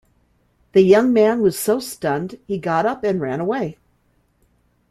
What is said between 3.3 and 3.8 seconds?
away.